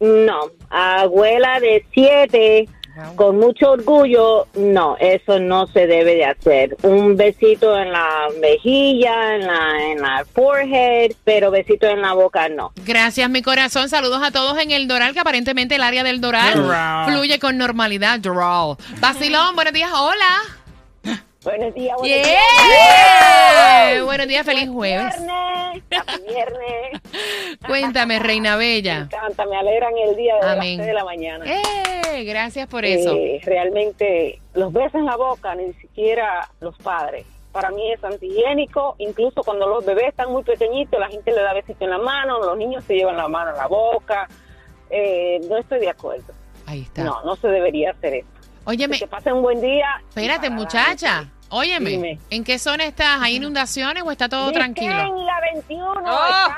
No, 0.00 0.40
abuela 0.70 1.60
de 1.60 1.84
siete, 1.92 2.66
con 3.16 3.38
mucho 3.38 3.72
orgullo, 3.72 4.46
no, 4.54 4.96
eso 4.98 5.38
no 5.38 5.66
se 5.66 5.86
debe 5.86 6.14
de 6.14 6.24
hacer. 6.24 6.74
Un 6.82 7.16
besito 7.16 7.78
en 7.78 7.92
la 7.92 8.28
mejilla, 8.40 9.34
en 9.36 9.46
la, 9.46 9.90
en 9.92 10.00
la 10.00 10.24
forehead, 10.34 11.12
pero 11.24 11.50
besito 11.50 11.86
en 11.86 12.00
la 12.00 12.14
boca 12.14 12.48
no. 12.48 12.72
Gracias, 12.86 13.28
mi 13.28 13.42
corazón. 13.42 13.90
Saludos 13.90 14.22
a 14.22 14.30
todos 14.30 14.58
en 14.58 14.70
el 14.70 14.88
Doral, 14.88 15.12
que 15.12 15.20
aparentemente 15.20 15.74
el 15.74 15.82
área 15.82 16.02
del 16.02 16.22
Doral 16.22 16.54
Doral. 16.62 17.12
fluye 17.12 17.38
con 17.38 17.58
normalidad. 17.58 18.20
Doral. 18.20 18.76
Basilón, 19.00 19.54
buenos 19.54 19.74
días, 19.74 19.90
hola. 19.94 20.38
Buenos 21.42 21.72
días, 21.74 21.96
buenos 21.96 22.18
Yeah. 22.18 22.26
días. 23.94 24.04
Buenos 24.04 24.28
días, 24.28 24.44
feliz 24.44 24.68
jueves. 24.68 25.14
Viernes, 25.18 25.82
viernes. 26.28 27.00
Cuéntame, 27.66 28.18
Reina 28.18 28.56
Me 28.56 28.58
Bella. 28.58 28.98
encanta, 29.10 29.46
me 29.46 29.56
alegran 29.56 29.96
el 30.06 30.16
día 30.16 30.34
de 30.36 30.46
Amén. 30.50 30.78
las 30.78 30.86
de 30.86 30.92
la 30.92 31.04
mañana. 31.04 31.44
Eh, 31.46 32.24
gracias 32.24 32.68
por 32.68 32.84
eso. 32.84 33.14
Eh, 33.16 33.40
realmente 33.44 34.38
los 34.52 34.70
besos 34.70 34.96
en 34.96 35.06
la 35.06 35.16
boca, 35.16 35.54
ni 35.54 35.72
siquiera 35.74 36.46
los 36.60 36.76
padres. 36.76 37.24
Para 37.52 37.70
mí 37.70 37.90
es 37.90 38.04
antihigiénico, 38.04 38.96
incluso 38.98 39.42
cuando 39.42 39.66
los 39.66 39.84
bebés 39.86 40.08
están 40.08 40.30
muy 40.30 40.42
pequeñitos, 40.44 41.00
la 41.00 41.08
gente 41.08 41.32
le 41.32 41.40
da 41.40 41.54
besito 41.54 41.84
en 41.84 41.90
la 41.90 41.98
mano, 41.98 42.38
los 42.44 42.56
niños 42.58 42.84
se 42.84 42.94
llevan 42.96 43.16
la 43.16 43.28
mano 43.28 43.52
en 43.52 43.56
la 43.56 43.66
boca. 43.66 44.28
Eh, 44.90 45.40
no 45.48 45.56
estoy 45.56 45.80
de 45.80 45.88
acuerdo. 45.88 46.34
Ahí 46.66 46.82
está. 46.82 47.02
No, 47.02 47.22
no 47.24 47.34
se 47.36 47.48
debería 47.48 47.92
hacer 47.92 48.14
esto. 48.14 48.39
Óyeme, 48.70 48.98
Que 48.98 49.06
pasen 49.08 49.32
un 49.34 49.42
buen 49.42 49.60
día. 49.60 49.86
espérate, 50.08 50.48
muchacha. 50.50 51.24
Óyeme, 51.52 51.90
Dime. 51.90 52.18
¿en 52.30 52.44
qué 52.44 52.60
zona 52.60 52.84
estás? 52.84 53.20
¿Hay 53.20 53.34
inundaciones 53.36 54.04
o 54.06 54.10
está 54.12 54.28
todo 54.28 54.46
Dice 54.48 54.60
tranquilo? 54.60 54.92
En 55.00 55.26
la 55.26 55.40
21 55.52 55.92
Oh. 56.06 56.26
está 56.28 56.56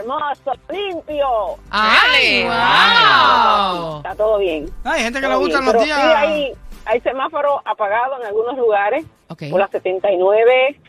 hermoso, 0.00 0.52
limpio. 0.68 1.26
¡Ay, 1.70 2.44
Ah, 2.50 3.74
wow! 3.76 3.96
Está 3.98 4.14
todo 4.16 4.38
bien. 4.38 4.68
Hay 4.82 5.02
gente 5.04 5.20
que 5.20 5.28
le 5.28 5.36
gustan 5.36 5.60
bien, 5.60 5.64
los 5.66 5.72
pero 5.74 5.84
días. 5.84 6.00
sí 6.00 6.06
hay, 6.26 6.52
hay 6.86 7.00
semáforo 7.02 7.62
apagado 7.64 8.20
en 8.20 8.26
algunos 8.26 8.56
lugares. 8.58 9.04
Ok. 9.28 9.44
Por 9.50 9.60
la 9.60 9.68
79, 9.68 10.80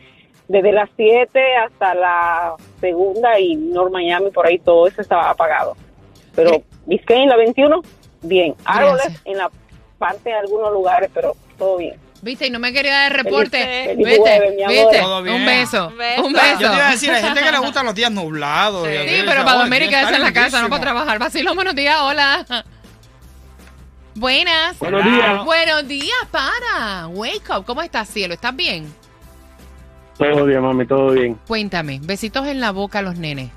desde 0.48 0.72
las 0.72 0.90
7 0.96 1.56
hasta 1.64 1.94
la 1.94 2.54
segunda 2.80 3.38
y 3.38 3.54
North 3.54 3.92
Miami, 3.92 4.30
por 4.32 4.46
ahí 4.48 4.58
todo 4.58 4.88
eso 4.88 5.00
estaba 5.00 5.30
apagado. 5.30 5.76
Pero 6.34 6.62
Biscayne 6.86 7.22
en 7.22 7.28
la 7.28 7.36
21, 7.36 7.82
bien. 8.22 8.54
Árboles 8.64 9.02
Gracias. 9.04 9.22
en 9.26 9.38
la 9.38 9.50
parte 9.98 10.30
de 10.30 10.34
algunos 10.36 10.72
lugares, 10.72 11.10
pero 11.14 11.34
todo 11.58 11.76
bien. 11.78 11.94
¿Viste? 12.22 12.46
Y 12.46 12.50
no 12.50 12.58
me 12.58 12.72
quería 12.72 12.92
dar 12.92 13.12
el 13.12 13.18
reporte. 13.24 13.58
Feliz- 13.58 13.86
feliz 13.86 14.06
¿Viste? 14.06 14.20
jueves, 14.20 14.54
mi 14.56 14.62
amor. 14.62 14.74
¿Viste? 14.92 15.02
Un 15.34 15.46
beso. 15.46 15.86
Un 16.24 16.32
beso. 16.32 16.60
Yo 16.60 16.70
te 16.70 16.76
iba 16.76 16.88
a 16.88 16.90
decir, 16.92 17.10
hay 17.10 17.22
gente 17.22 17.42
que 17.42 17.50
le 17.52 17.58
gustan 17.66 17.84
los 17.86 17.94
días 17.94 18.10
nublados. 18.10 18.88
y 18.88 18.92
Sí, 18.92 18.96
así, 18.96 19.22
pero 19.26 19.44
para 19.44 19.56
"Oh, 19.56 19.58
dormir 19.60 19.82
y 19.82 19.84
está 19.84 19.96
quedarse 19.98 20.14
en 20.16 20.22
la 20.22 20.32
casa, 20.32 20.40
no 20.40 20.44
lindísimo". 20.62 20.68
para 20.70 20.80
trabajar. 20.82 21.18
Vacilón, 21.18 21.54
buenos 21.54 21.74
días, 21.74 21.96
hola. 22.00 22.46
Buenas. 24.14 24.78
Buenos 24.78 25.04
días. 25.04 25.44
Buenos 25.44 25.88
días, 25.88 26.16
para. 26.30 27.08
Wake 27.08 27.50
up. 27.56 27.64
¿Cómo 27.66 27.82
estás, 27.82 28.08
cielo? 28.08 28.34
¿Estás 28.34 28.54
bien? 28.54 28.92
Todo 30.16 30.44
bien, 30.46 30.60
mami, 30.62 30.86
todo 30.86 31.10
bien. 31.10 31.36
Cuéntame. 31.48 31.98
Besitos 32.02 32.46
en 32.46 32.60
la 32.60 32.70
boca 32.70 33.00
a 33.00 33.02
los 33.02 33.16
nenes. 33.18 33.50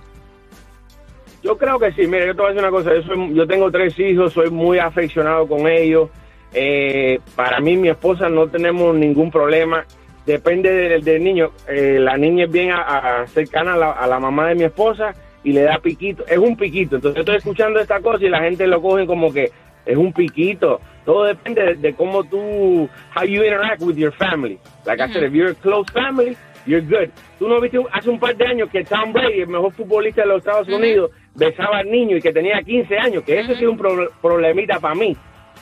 Yo 1.43 1.57
creo 1.57 1.77
que 1.79 1.91
sí. 1.93 2.07
Mira, 2.07 2.25
yo 2.25 2.35
te 2.35 2.41
voy 2.41 2.47
a 2.47 2.53
decir 2.53 2.67
una 2.67 2.71
cosa. 2.71 2.89
Yo, 2.95 3.03
soy- 3.03 3.35
yo 3.35 3.47
tengo 3.47 3.71
tres 3.71 3.97
hijos, 3.99 4.33
soy 4.33 4.49
muy 4.49 4.79
afeccionado 4.79 5.47
con 5.47 5.67
ellos. 5.67 6.09
Eh, 6.53 7.19
para 7.35 7.59
mí, 7.59 7.75
mi 7.77 7.89
esposa, 7.89 8.29
no 8.29 8.47
tenemos 8.47 8.95
ningún 8.95 9.31
problema. 9.31 9.85
Depende 10.25 10.71
del, 10.71 11.03
del 11.03 11.23
niño. 11.23 11.51
Eh, 11.67 11.97
la 11.99 12.17
niña 12.17 12.45
es 12.45 12.51
bien 12.51 12.71
a- 12.71 12.81
a- 13.21 13.27
cercana 13.27 13.73
a 13.73 13.77
la, 13.77 13.91
a 13.91 14.07
la 14.07 14.19
mamá 14.19 14.47
de 14.49 14.55
mi 14.55 14.63
esposa 14.63 15.13
y 15.43 15.53
le 15.53 15.61
da 15.61 15.79
piquito. 15.79 16.25
Es 16.27 16.37
un 16.37 16.57
piquito. 16.57 16.97
Entonces, 16.97 17.19
estoy 17.19 17.35
escuchando 17.37 17.79
esta 17.79 17.99
cosa 18.01 18.25
y 18.25 18.29
la 18.29 18.41
gente 18.41 18.67
lo 18.67 18.81
coge 18.81 19.05
como 19.05 19.31
que 19.31 19.51
es 19.85 19.95
un 19.97 20.11
piquito. 20.11 20.81
Todo 21.05 21.23
depende 21.23 21.63
de, 21.63 21.75
de 21.75 21.93
cómo 21.93 22.23
tú, 22.25 22.89
how 23.15 23.23
you 23.23 23.43
interact 23.43 23.81
with 23.81 23.95
your 23.95 24.11
family. 24.13 24.59
Like 24.85 25.01
I 25.01 25.07
said, 25.13 25.23
if 25.23 25.31
you're 25.33 25.51
a 25.51 25.55
close 25.55 25.89
family, 25.93 26.35
you're 26.65 26.81
good. 26.85 27.09
Tú 27.39 27.47
no 27.47 27.61
viste 27.61 27.79
hace 27.93 28.09
un 28.09 28.19
par 28.19 28.35
de 28.35 28.45
años 28.45 28.69
que 28.69 28.83
Tom 28.83 29.13
Brady, 29.13 29.41
el 29.41 29.47
mejor 29.47 29.71
futbolista 29.71 30.23
de 30.23 30.27
los 30.27 30.39
Estados 30.39 30.67
Unidos, 30.67 31.11
besaba 31.35 31.77
al 31.77 31.89
niño 31.89 32.17
y 32.17 32.21
que 32.21 32.33
tenía 32.33 32.61
15 32.61 32.97
años, 32.97 33.23
que 33.23 33.39
eso 33.39 33.53
sí 33.55 33.63
es 33.63 33.69
un 33.69 33.77
pro- 33.77 34.11
problemita 34.21 34.79
para 34.81 34.95
mí. 34.95 35.15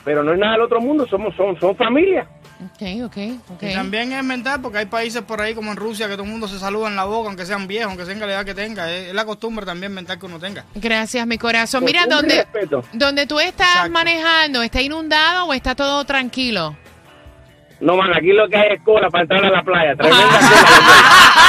Pero 0.06 0.22
no 0.22 0.32
es 0.32 0.38
nada 0.38 0.52
del 0.52 0.62
otro 0.62 0.80
mundo, 0.80 1.04
somos 1.08 1.34
son, 1.34 1.58
son 1.58 1.74
familia. 1.74 2.28
Ok, 2.64 3.04
ok, 3.06 3.16
ok. 3.54 3.62
Y 3.62 3.74
también 3.74 4.12
es 4.12 4.22
mental 4.22 4.60
porque 4.62 4.78
hay 4.78 4.86
países 4.86 5.20
por 5.22 5.40
ahí 5.40 5.52
como 5.52 5.72
en 5.72 5.76
Rusia 5.76 6.06
que 6.06 6.12
todo 6.12 6.22
el 6.22 6.30
mundo 6.30 6.46
se 6.46 6.60
saluda 6.60 6.86
en 6.86 6.94
la 6.94 7.06
boca, 7.06 7.28
aunque 7.28 7.44
sean 7.44 7.66
viejos, 7.66 7.88
aunque 7.88 8.06
sean 8.06 8.20
la 8.20 8.26
edad 8.26 8.44
que 8.44 8.54
tenga. 8.54 8.88
Es, 8.88 9.12
la 9.12 9.24
costumbre 9.24 9.66
también 9.66 9.92
mental 9.92 10.16
que 10.16 10.26
uno 10.26 10.38
tenga. 10.38 10.64
Gracias, 10.76 11.26
mi 11.26 11.38
corazón. 11.38 11.82
Mira, 11.84 12.06
donde, 12.06 12.46
donde 12.92 13.26
tú 13.26 13.40
estás 13.40 13.66
Exacto. 13.68 13.90
manejando, 13.90 14.62
¿está 14.62 14.80
inundado 14.80 15.46
o 15.46 15.52
está 15.52 15.74
todo 15.74 16.04
tranquilo? 16.04 16.76
No, 17.80 17.96
man, 17.96 18.12
aquí 18.14 18.28
lo 18.28 18.48
que 18.48 18.56
hay 18.56 18.74
es 18.76 18.82
cola 18.82 19.10
para 19.10 19.22
entrar 19.22 19.44
a 19.44 19.50
la 19.50 19.62
playa. 19.64 19.96
Tremenda 19.96 20.26
cola. 20.28 21.45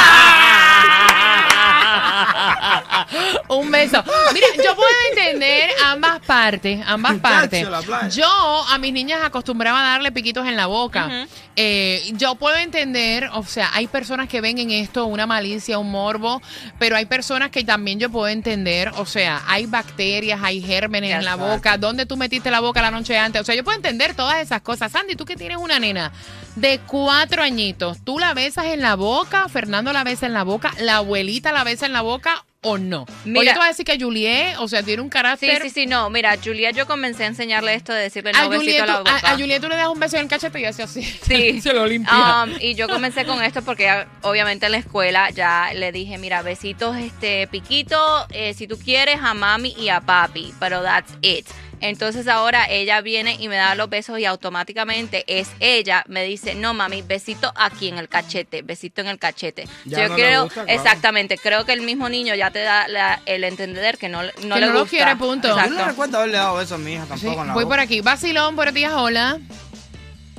Un 3.57 3.71
beso. 3.71 4.03
Mira, 4.33 4.47
yo 4.63 4.75
puedo 4.75 4.89
entender 5.11 5.69
ambas 5.85 6.19
partes, 6.19 6.79
ambas 6.85 7.15
partes. 7.19 7.67
Yo 8.11 8.27
a 8.69 8.77
mis 8.77 8.93
niñas 8.93 9.21
acostumbraba 9.23 9.81
a 9.81 9.91
darle 9.91 10.11
piquitos 10.11 10.47
en 10.47 10.55
la 10.55 10.67
boca. 10.67 11.27
Eh, 11.55 12.11
yo 12.13 12.35
puedo 12.35 12.55
entender, 12.57 13.29
o 13.33 13.43
sea, 13.43 13.71
hay 13.73 13.87
personas 13.87 14.27
que 14.29 14.41
ven 14.41 14.59
en 14.59 14.69
esto 14.69 15.05
una 15.05 15.25
malicia, 15.25 15.79
un 15.79 15.89
morbo, 15.89 16.41
pero 16.77 16.95
hay 16.95 17.05
personas 17.05 17.49
que 17.49 17.63
también 17.63 17.99
yo 17.99 18.11
puedo 18.11 18.27
entender, 18.27 18.91
o 18.97 19.05
sea, 19.05 19.41
hay 19.47 19.65
bacterias, 19.65 20.39
hay 20.43 20.61
gérmenes 20.61 21.15
en 21.15 21.25
la 21.25 21.35
boca, 21.35 21.77
¿dónde 21.77 22.05
tú 22.05 22.15
metiste 22.15 22.51
la 22.51 22.59
boca 22.59 22.81
la 22.81 22.91
noche 22.91 23.17
antes? 23.17 23.41
O 23.41 23.43
sea, 23.43 23.55
yo 23.55 23.63
puedo 23.63 23.75
entender 23.75 24.13
todas 24.13 24.39
esas 24.39 24.61
cosas. 24.61 24.91
Sandy, 24.91 25.15
tú 25.15 25.25
que 25.25 25.35
tienes 25.35 25.57
una 25.57 25.79
nena 25.79 26.11
de 26.55 26.79
cuatro 26.85 27.41
añitos, 27.41 27.97
¿tú 28.03 28.19
la 28.19 28.33
besas 28.33 28.65
en 28.65 28.81
la 28.81 28.95
boca? 28.95 29.49
¿Fernando 29.49 29.93
la 29.93 30.03
besa 30.03 30.27
en 30.27 30.33
la 30.33 30.43
boca? 30.43 30.71
¿La 30.79 30.97
abuelita 30.97 31.51
la 31.51 31.63
besa 31.63 31.85
en 31.85 31.93
la 31.93 32.01
boca? 32.01 32.45
¿O 32.63 32.77
no? 32.77 33.05
Mira- 33.23 33.39
Oye, 33.41 33.51
te 33.51 33.57
voy 33.57 33.65
a 33.65 33.69
decir 33.69 33.85
que 33.85 33.97
Juliet, 33.99 34.55
o 34.59 34.67
sea, 34.67 34.81
tiene 34.81 35.01
un 35.01 35.07
Sí, 35.09 35.11
carácter. 35.11 35.61
sí, 35.61 35.69
sí, 35.69 35.85
no. 35.85 36.09
Mira, 36.09 36.35
Julia, 36.43 36.71
yo 36.71 36.87
comencé 36.87 37.23
a 37.23 37.27
enseñarle 37.27 37.75
esto 37.75 37.93
de 37.93 38.01
decirle 38.01 38.31
A 38.33 38.43
no 38.43 38.49
besito 38.49 38.63
Juliet, 38.65 38.81
a 38.81 38.85
la 38.87 38.97
boca. 38.99 39.11
a, 39.23 39.31
a 39.31 39.37
Juliet 39.37 39.61
tú 39.61 39.69
le 39.69 39.75
das 39.75 39.87
un 39.87 39.99
beso 39.99 40.17
en 40.17 40.23
el 40.23 40.27
cachete 40.27 40.59
y 40.59 40.65
hace 40.65 40.83
así. 40.83 41.03
Sí. 41.21 41.61
Se 41.61 41.71
lo 41.71 41.85
limpia. 41.85 42.43
Um, 42.43 42.51
y 42.59 42.73
yo 42.75 42.87
comencé 42.89 43.25
con 43.25 43.43
esto 43.43 43.61
porque 43.61 44.05
obviamente 44.23 44.65
en 44.65 44.71
la 44.73 44.79
escuela 44.79 45.29
ya 45.29 45.71
le 45.75 45.91
dije, 45.91 46.17
mira, 46.17 46.41
besitos, 46.41 46.97
este, 46.97 47.47
piquito, 47.47 48.25
eh, 48.31 48.53
si 48.55 48.67
tú 48.67 48.77
quieres 48.77 49.19
a 49.21 49.33
mami 49.35 49.75
y 49.79 49.89
a 49.89 50.01
papi, 50.01 50.53
pero 50.59 50.81
that's 50.81 51.13
it. 51.21 51.45
Entonces 51.79 52.27
ahora 52.27 52.65
ella 52.69 53.01
viene 53.01 53.35
y 53.39 53.47
me 53.49 53.55
da 53.55 53.75
los 53.75 53.89
besos 53.89 54.17
y 54.19 54.25
automáticamente 54.25 55.23
es 55.27 55.49
ella, 55.59 56.03
me 56.07 56.23
dice, 56.23 56.55
no 56.55 56.73
mami, 56.73 57.03
besito 57.03 57.53
aquí 57.55 57.89
en 57.89 57.97
el 57.99 58.09
cachete, 58.09 58.63
besito 58.63 59.01
en 59.01 59.07
el 59.07 59.19
cachete. 59.19 59.67
Ya 59.85 60.03
yo 60.03 60.09
no 60.09 60.15
creo, 60.15 60.43
gusta, 60.45 60.63
claro. 60.65 60.79
exactamente, 60.79 61.37
creo 61.37 61.65
que 61.65 61.73
el 61.73 61.81
mismo 61.81 62.09
niño 62.09 62.33
ya 62.35 62.49
te 62.51 62.59
da 62.59 62.87
la- 62.87 63.21
el 63.27 63.43
entender 63.43 63.97
que 63.97 64.09
no, 64.09 64.23
no 64.23 64.29
Que 64.55 64.59
le 64.61 64.65
no 64.67 64.73
lo 64.73 64.79
gusta. 64.81 64.89
quiere, 64.97 65.15
punto. 65.17 65.47
Yo 65.49 65.55
no 65.55 65.61
Exacto. 65.61 65.85
recuerdo 65.85 66.17
haberle 66.17 66.37
dado 66.37 66.59
eso 66.61 66.75
a 66.75 66.77
mi 66.79 66.93
hija 66.93 67.03
Sí, 67.03 67.09
tampoco 67.09 67.41
en 67.41 67.47
la 67.47 67.53
voy 67.53 67.63
boca. 67.65 67.73
por 67.75 67.79
aquí. 67.81 68.01
Basilón, 68.01 68.55
buenos 68.55 68.73
días, 68.73 68.93
hola. 68.93 69.39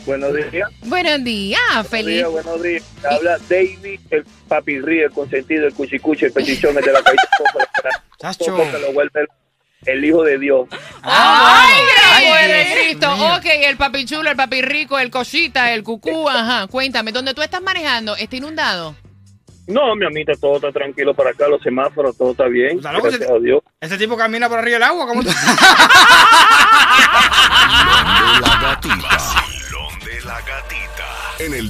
Buenos 0.07 0.33
días. 0.35 0.71
Buenos 0.85 1.23
días, 1.25 1.61
feliz. 1.90 2.25
Buenos 2.25 2.33
días, 2.35 2.45
buenos 2.45 2.62
días. 2.62 2.85
Habla 3.12 3.38
David, 3.49 4.00
el 4.11 4.25
papi 4.49 4.80
ríe, 4.80 5.04
el 5.04 5.11
consentido, 5.12 5.66
el 5.66 5.75
cuchicucho, 5.75 6.26
el 6.26 6.33
petichón, 6.33 6.76
el 6.78 6.85
de 6.85 6.92
la 6.92 7.02
caída. 7.02 7.23
Chacho. 8.18 8.57
que 8.57 8.78
lo 8.78 8.92
vuelve 8.92 9.26
el 9.87 10.04
hijo 10.04 10.23
de 10.23 10.38
Dios. 10.38 10.68
¡Ay, 11.02 11.82
Ay, 12.14 12.66
Cristo! 12.73 13.12
Ok, 13.12 13.44
el 13.44 13.76
papi 13.76 14.04
chulo, 14.04 14.30
el 14.30 14.37
papi 14.37 14.62
rico, 14.62 14.99
el 14.99 15.11
cosita, 15.11 15.73
el 15.73 15.82
cucú, 15.82 16.28
ajá. 16.28 16.66
Cuéntame, 16.66 17.12
¿dónde 17.12 17.35
tú 17.35 17.42
estás 17.42 17.62
manejando? 17.62 18.16
¿Está 18.16 18.37
inundado? 18.37 18.97
No, 19.66 19.94
mi 19.94 20.06
amita, 20.06 20.32
todo 20.40 20.56
está 20.56 20.73
tranquilo 20.73 21.14
para 21.14 21.30
acá, 21.30 21.47
los 21.47 21.62
semáforos, 21.62 22.16
todo 22.16 22.30
está 22.30 22.47
bien. 22.47 22.80
Gracias 22.80 23.30
a 23.30 23.38
Dios. 23.38 23.61
Ese 23.80 23.99
tipo 23.99 24.16
camina 24.16 24.49
por 24.49 24.58
arriba 24.58 24.76
del 24.76 24.82
agua, 24.85 25.06
¿cómo 25.06 25.23
tú? 25.23 25.28
La 28.40 28.58
gatita. 28.62 28.97
Vacilón 28.97 29.99
de 30.04 30.20
la 30.25 30.40
gatita. 30.40 31.06
En 31.38 31.54
el 31.54 31.66